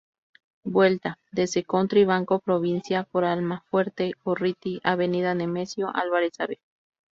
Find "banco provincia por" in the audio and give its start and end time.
2.05-3.23